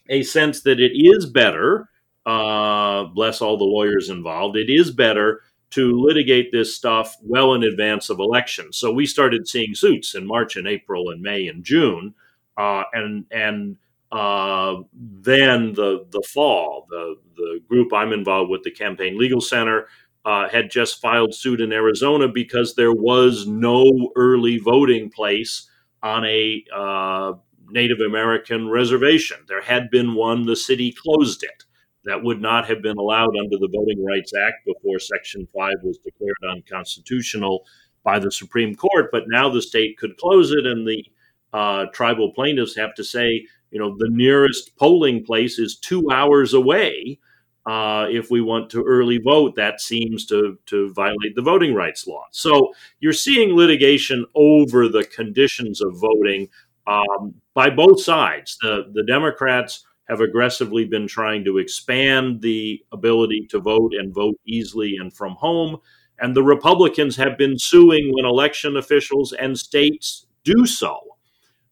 [0.09, 1.91] a sense that it is better
[2.27, 7.63] uh, bless all the lawyers involved, it is better to litigate this stuff well in
[7.63, 8.77] advance of elections.
[8.77, 12.15] So we started seeing suits in March and April and May and June,
[12.57, 13.77] uh, and and
[14.13, 19.89] uh, then the the fall, the the group I'm involved with, the Campaign Legal Center,
[20.25, 25.69] uh, had just filed suit in Arizona because there was no early voting place
[26.03, 27.33] on a uh,
[27.69, 29.39] Native American reservation.
[29.49, 31.65] There had been one, the city closed it.
[32.05, 35.99] That would not have been allowed under the Voting Rights Act before Section 5 was
[35.99, 37.65] declared unconstitutional
[38.05, 39.11] by the Supreme Court.
[39.11, 41.05] But now the state could close it, and the
[41.53, 46.55] uh, tribal plaintiffs have to say, you know, the nearest polling place is two hours
[46.55, 47.19] away.
[47.67, 52.07] Uh, if we want to early vote, that seems to, to violate the voting rights
[52.07, 52.23] law.
[52.31, 56.49] So you're seeing litigation over the conditions of voting
[56.87, 58.57] um, by both sides.
[58.63, 64.37] The, the Democrats have aggressively been trying to expand the ability to vote and vote
[64.47, 65.79] easily and from home.
[66.21, 71.01] And the Republicans have been suing when election officials and states do so.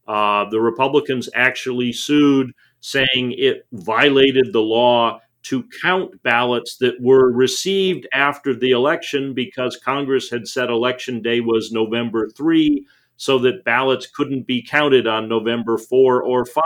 [0.07, 7.31] Uh, the Republicans actually sued, saying it violated the law to count ballots that were
[7.31, 12.87] received after the election because Congress had said election day was November 3,
[13.17, 16.63] so that ballots couldn't be counted on November 4 or 5.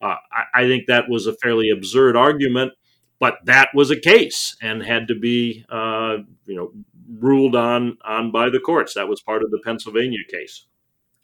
[0.00, 2.72] Uh, I, I, think that was a fairly absurd argument,
[3.18, 6.72] but that was a case and had to be, uh, you know,
[7.18, 8.94] ruled on on by the courts.
[8.94, 10.66] That was part of the Pennsylvania case.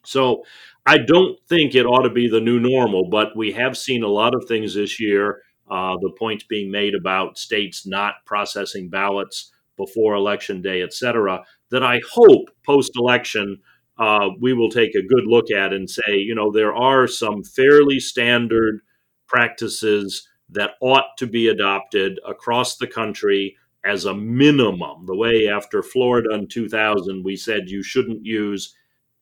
[0.05, 0.45] So
[0.89, 4.09] I don't think it ought to be the new normal, but we have seen a
[4.09, 5.43] lot of things this year.
[5.71, 11.45] Uh, the points being made about states not processing ballots before election day, et cetera,
[11.71, 13.59] that I hope post election
[13.99, 17.45] uh, we will take a good look at and say, you know, there are some
[17.45, 18.81] fairly standard
[19.27, 25.05] practices that ought to be adopted across the country as a minimum.
[25.05, 28.75] The way after Florida in 2000, we said you shouldn't use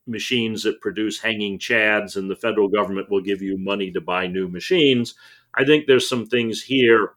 [0.06, 4.26] machines that produce hanging chads and the federal government will give you money to buy
[4.26, 5.14] new machines.
[5.54, 7.14] I think there's some things here,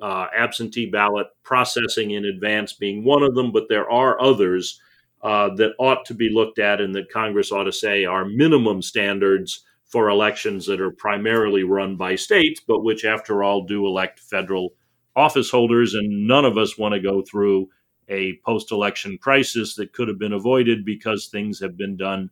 [0.00, 4.80] uh, absentee ballot processing in advance being one of them, but there are others
[5.22, 8.82] uh, that ought to be looked at and that Congress ought to say are minimum
[8.82, 14.18] standards for elections that are primarily run by states, but which, after all, do elect
[14.18, 14.74] federal
[15.14, 15.94] office holders.
[15.94, 17.68] And none of us want to go through
[18.08, 22.30] a post election crisis that could have been avoided because things have been done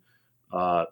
[0.53, 0.85] uh,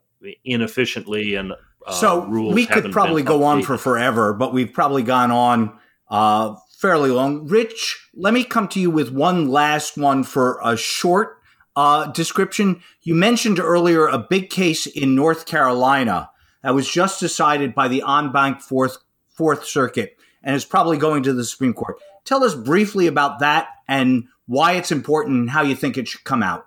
[0.45, 1.53] inefficiently and
[1.87, 5.79] uh, so we could probably go on for forever, but we've probably gone on
[6.11, 7.47] uh, fairly long.
[7.47, 11.39] Rich, let me come to you with one last one for a short
[11.76, 12.83] uh, description.
[13.03, 16.31] You mentioned earlier a big case in North Carolina
[16.62, 18.99] that was just decided by the en banc Fourth
[19.29, 21.99] Fourth Circuit and is probably going to the Supreme Court.
[22.24, 26.24] Tell us briefly about that and why it's important and how you think it should
[26.24, 26.64] come out.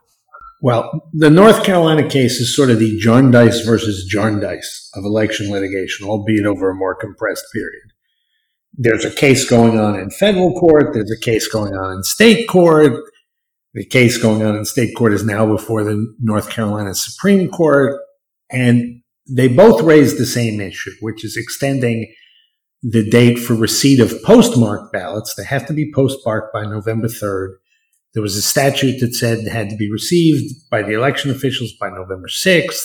[0.61, 6.07] Well, the North Carolina case is sort of the Jarndyce versus Jarndyce of election litigation,
[6.07, 7.91] albeit over a more compressed period.
[8.73, 10.93] There's a case going on in federal court.
[10.93, 12.93] There's a case going on in state court.
[13.73, 17.99] The case going on in state court is now before the North Carolina Supreme Court.
[18.51, 22.13] And they both raise the same issue, which is extending
[22.84, 25.34] the date for receipt of postmarked ballots.
[25.36, 27.55] They have to be postmarked by November 3rd.
[28.14, 31.74] There was a statute that said it had to be received by the election officials
[31.80, 32.84] by November 6th.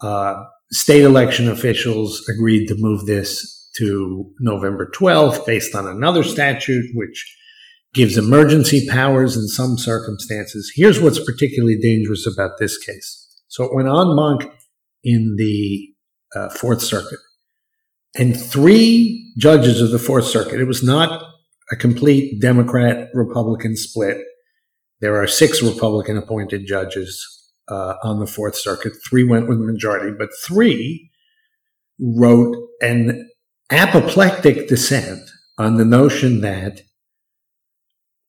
[0.00, 6.86] Uh, state election officials agreed to move this to November 12th based on another statute,
[6.94, 7.36] which
[7.94, 10.72] gives emergency powers in some circumstances.
[10.74, 13.26] Here's what's particularly dangerous about this case.
[13.48, 14.52] So it went en banc
[15.04, 15.88] in the
[16.34, 17.18] uh, Fourth Circuit,
[18.14, 20.60] and three judges of the Fourth Circuit.
[20.60, 21.27] It was not
[21.70, 24.18] a complete Democrat Republican split.
[25.00, 27.24] There are six Republican appointed judges
[27.68, 28.94] uh, on the Fourth Circuit.
[29.08, 31.10] Three went with the majority, but three
[32.00, 33.28] wrote an
[33.70, 36.80] apoplectic dissent on the notion that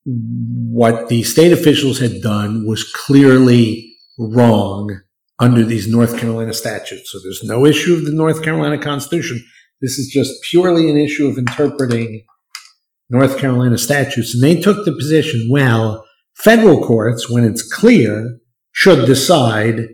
[0.05, 5.01] what the state officials had done was clearly wrong
[5.39, 7.11] under these North Carolina statutes.
[7.11, 9.43] So there's no issue of the North Carolina Constitution.
[9.81, 12.25] This is just purely an issue of interpreting
[13.09, 14.33] North Carolina statutes.
[14.33, 16.05] And they took the position, well,
[16.35, 18.39] federal courts, when it's clear,
[18.71, 19.87] should decide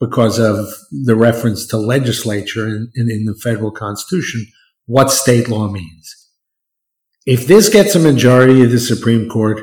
[0.00, 4.46] because of the reference to legislature in, in, in the federal constitution,
[4.86, 6.14] what state law means.
[7.26, 9.60] If this gets a majority of the Supreme Court,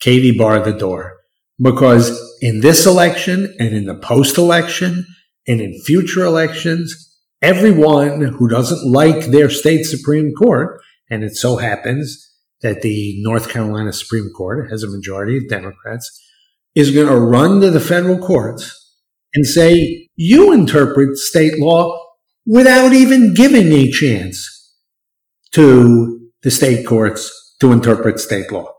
[0.00, 1.16] Katie bar the door.
[1.60, 5.06] Because in this election and in the post election
[5.46, 10.80] and in future elections, everyone who doesn't like their state Supreme Court
[11.10, 12.24] And it so happens
[12.62, 16.10] that the North Carolina Supreme Court has a majority of Democrats
[16.74, 18.74] is going to run to the federal courts
[19.34, 21.98] and say, you interpret state law
[22.46, 24.74] without even giving a chance
[25.52, 28.72] to the state courts to interpret state law,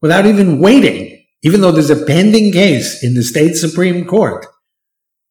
[0.00, 4.46] without even waiting, even though there's a pending case in the state Supreme Court.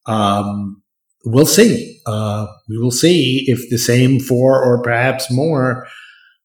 [0.05, 0.83] Um,
[1.25, 2.01] we'll see.
[2.05, 5.87] Uh, we will see if the same four or perhaps more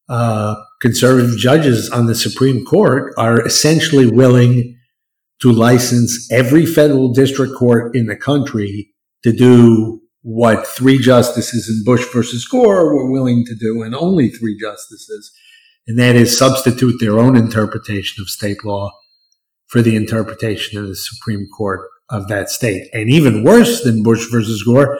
[0.09, 4.77] uh, conservative judges on the Supreme Court are essentially willing
[5.41, 8.93] to license every federal district court in the country
[9.23, 14.29] to do what three justices in Bush versus Gore were willing to do, and only
[14.29, 15.33] three justices,
[15.87, 18.91] and that is substitute their own interpretation of state law
[19.67, 22.89] for the interpretation of the Supreme Court of that state.
[22.93, 24.99] And even worse than Bush versus Gore,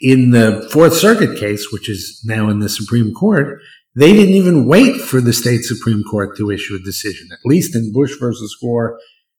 [0.00, 3.60] in the Fourth Circuit case, which is now in the Supreme Court,
[3.98, 7.28] they didn't even wait for the state Supreme Court to issue a decision.
[7.32, 8.96] At least in Bush versus Gore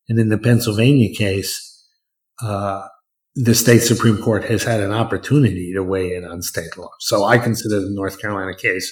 [0.09, 1.87] and in the Pennsylvania case,
[2.43, 2.85] uh,
[3.35, 6.89] the state Supreme Court has had an opportunity to weigh in on state law.
[6.99, 8.91] So I consider the North Carolina case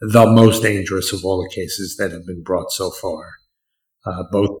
[0.00, 3.30] the most dangerous of all the cases that have been brought so far,
[4.06, 4.58] uh, both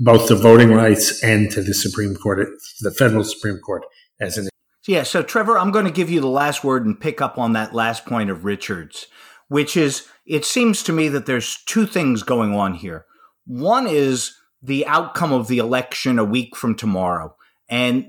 [0.00, 2.48] both to voting rights and to the Supreme Court,
[2.80, 3.84] the federal Supreme Court,
[4.20, 4.48] as an
[4.88, 5.04] yeah.
[5.04, 7.74] So Trevor, I'm going to give you the last word and pick up on that
[7.74, 9.06] last point of Richards
[9.54, 13.06] which is it seems to me that there's two things going on here.
[13.46, 17.36] One is the outcome of the election a week from tomorrow
[17.68, 18.04] and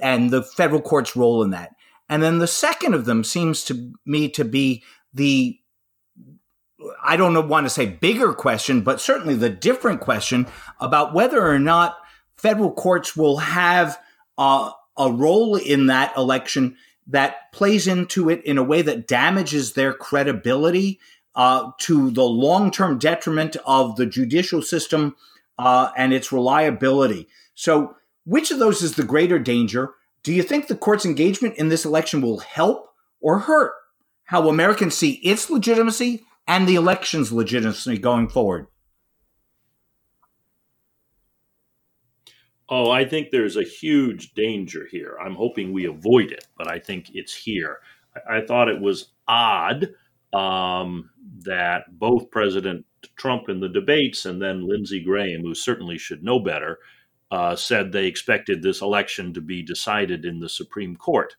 [0.00, 1.72] and the federal court's role in that.
[2.08, 5.58] And then the second of them seems to me to be the
[7.04, 10.46] I don't want to say bigger question, but certainly the different question
[10.80, 11.98] about whether or not
[12.38, 13.98] federal courts will have
[14.38, 19.72] uh, a role in that election that plays into it in a way that damages
[19.72, 20.98] their credibility
[21.34, 25.14] uh, to the long term detriment of the judicial system
[25.58, 27.28] uh, and its reliability.
[27.54, 29.94] So, which of those is the greater danger?
[30.22, 32.90] Do you think the court's engagement in this election will help
[33.20, 33.72] or hurt
[34.24, 38.66] how Americans see its legitimacy and the election's legitimacy going forward?
[42.68, 45.16] Oh, I think there's a huge danger here.
[45.20, 47.78] I'm hoping we avoid it, but I think it's here.
[48.28, 49.88] I, I thought it was odd
[50.32, 51.10] um,
[51.44, 52.84] that both President
[53.16, 56.80] Trump in the debates and then Lindsey Graham, who certainly should know better,
[57.30, 61.36] uh, said they expected this election to be decided in the Supreme Court.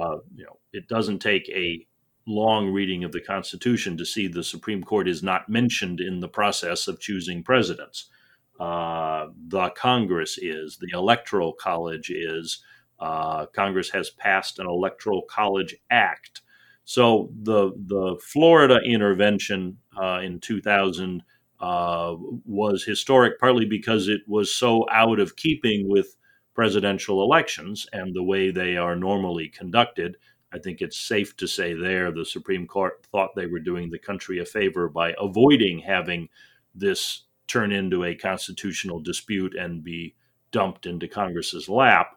[0.00, 1.86] Uh, you know, it doesn't take a
[2.26, 6.28] long reading of the Constitution to see the Supreme Court is not mentioned in the
[6.28, 8.10] process of choosing presidents
[8.58, 12.62] uh, the Congress is, the Electoral College is.
[12.98, 16.42] Uh, Congress has passed an Electoral College Act.
[16.84, 21.22] So the the Florida intervention uh, in 2000
[21.60, 26.16] uh, was historic, partly because it was so out of keeping with
[26.54, 30.16] presidential elections and the way they are normally conducted.
[30.52, 33.98] I think it's safe to say there the Supreme Court thought they were doing the
[33.98, 36.28] country a favor by avoiding having
[36.74, 40.14] this turn into a constitutional dispute and be
[40.52, 42.16] dumped into Congress's lap.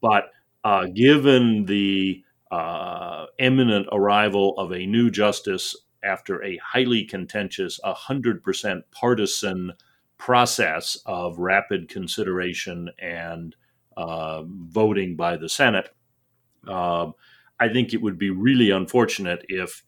[0.00, 0.24] But
[0.64, 8.82] uh, given the uh, imminent arrival of a new justice after a highly contentious, 100%
[8.90, 9.72] partisan
[10.18, 13.56] process of rapid consideration and
[13.96, 15.90] uh, voting by the Senate,
[16.66, 17.14] um,
[17.60, 19.84] I think it would be really unfortunate if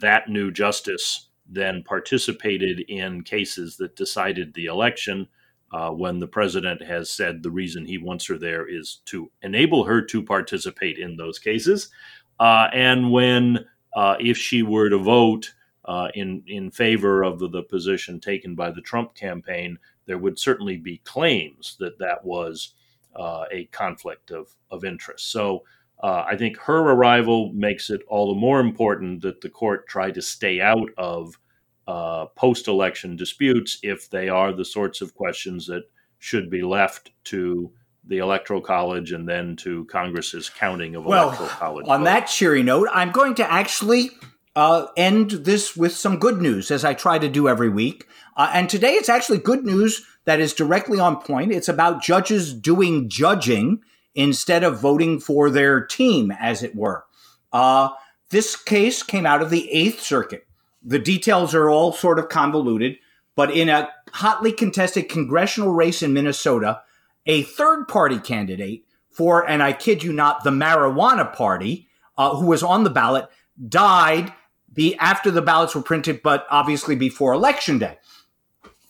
[0.00, 5.28] that new justice then participated in cases that decided the election.
[5.72, 9.82] Uh, when the president has said the reason he wants her there is to enable
[9.82, 11.90] her to participate in those cases.
[12.38, 13.58] Uh, and when,
[13.96, 15.52] uh, if she were to vote
[15.86, 20.38] uh, in, in favor of the, the, position taken by the Trump campaign, there would
[20.38, 22.74] certainly be claims that that was
[23.16, 25.30] uh, a conflict of, of interest.
[25.30, 25.64] So
[26.02, 30.10] uh, I think her arrival makes it all the more important that the court try
[30.10, 31.38] to stay out of
[31.86, 35.84] uh, post election disputes if they are the sorts of questions that
[36.18, 37.72] should be left to
[38.06, 41.86] the Electoral College and then to Congress's counting of well, Electoral College.
[41.88, 42.10] On votes.
[42.10, 44.10] that cheery note, I'm going to actually
[44.56, 48.06] uh, end this with some good news, as I try to do every week.
[48.36, 51.52] Uh, and today it's actually good news that is directly on point.
[51.52, 53.80] It's about judges doing judging
[54.14, 57.04] instead of voting for their team, as it were.
[57.52, 57.88] Uh,
[58.30, 60.46] this case came out of the Eighth Circuit.
[60.82, 62.96] The details are all sort of convoluted,
[63.36, 66.82] but in a hotly contested congressional race in Minnesota,
[67.26, 71.88] a third party candidate for, and I kid you not, the marijuana party,
[72.18, 73.28] uh, who was on the ballot,
[73.68, 74.32] died
[74.72, 77.98] be after the ballots were printed, but obviously before election day.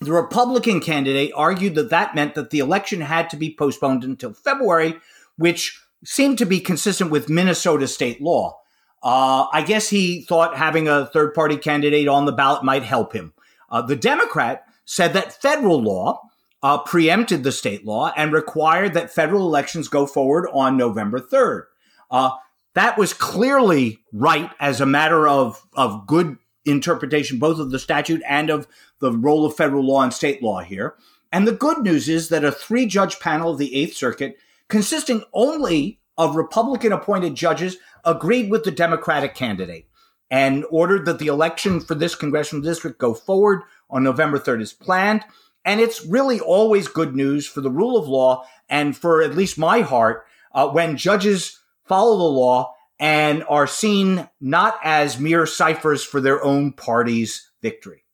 [0.01, 4.33] The Republican candidate argued that that meant that the election had to be postponed until
[4.33, 4.97] February,
[5.37, 8.59] which seemed to be consistent with Minnesota state law.
[9.03, 13.12] Uh, I guess he thought having a third party candidate on the ballot might help
[13.12, 13.35] him.
[13.70, 16.22] Uh, the Democrat said that federal law
[16.62, 21.64] uh, preempted the state law and required that federal elections go forward on November 3rd.
[22.11, 22.30] Uh,
[22.74, 28.22] that was clearly right as a matter of, of good interpretation, both of the statute
[28.26, 28.66] and of
[29.01, 30.95] the role of federal law and state law here.
[31.30, 34.37] And the good news is that a three judge panel of the Eighth Circuit,
[34.69, 39.89] consisting only of Republican appointed judges, agreed with the Democratic candidate
[40.31, 44.73] and ordered that the election for this congressional district go forward on November 3rd as
[44.73, 45.25] planned.
[45.65, 49.59] And it's really always good news for the rule of law and for at least
[49.59, 56.05] my heart uh, when judges follow the law and are seen not as mere ciphers
[56.05, 58.05] for their own party's victory.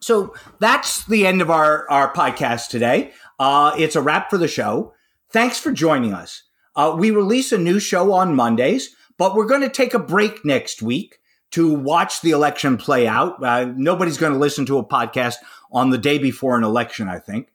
[0.00, 3.12] So that's the end of our, our podcast today.
[3.38, 4.92] Uh, it's a wrap for the show.
[5.34, 6.44] Thanks for joining us.
[6.76, 10.44] Uh, we release a new show on Mondays, but we're going to take a break
[10.44, 11.18] next week
[11.50, 13.42] to watch the election play out.
[13.42, 15.34] Uh, nobody's going to listen to a podcast
[15.72, 17.48] on the day before an election, I think.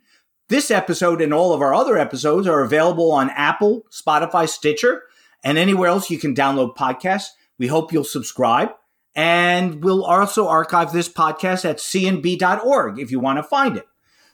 [0.49, 5.03] This episode and all of our other episodes are available on Apple, Spotify, Stitcher,
[5.41, 7.29] and anywhere else you can download podcasts.
[7.57, 8.71] We hope you'll subscribe.
[9.15, 13.87] And we'll also archive this podcast at cnb.org if you want to find it.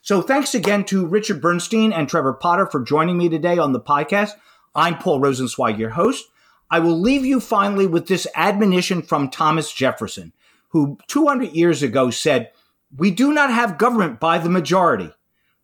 [0.05, 3.79] So thanks again to Richard Bernstein and Trevor Potter for joining me today on the
[3.79, 4.33] podcast.
[4.75, 6.25] I'm Paul Rosenzweig, your host.
[6.69, 10.31] I will leave you finally with this admonition from Thomas Jefferson,
[10.69, 12.51] who 200 years ago said,
[12.95, 15.11] We do not have government by the majority.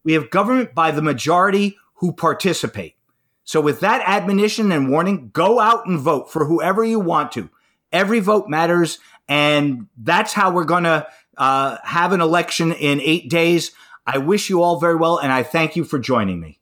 [0.03, 2.95] We have government by the majority who participate.
[3.43, 7.51] So, with that admonition and warning, go out and vote for whoever you want to.
[7.91, 8.97] Every vote matters.
[9.29, 11.05] And that's how we're going to
[11.37, 13.71] uh, have an election in eight days.
[14.05, 16.59] I wish you all very well, and I thank you for joining me.